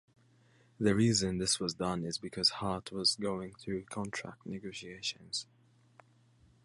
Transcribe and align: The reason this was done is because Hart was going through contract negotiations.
The 0.79 0.95
reason 0.95 1.37
this 1.37 1.59
was 1.59 1.75
done 1.75 2.03
is 2.05 2.17
because 2.17 2.49
Hart 2.49 2.91
was 2.91 3.15
going 3.17 3.53
through 3.53 3.83
contract 3.85 4.47
negotiations. 4.47 5.45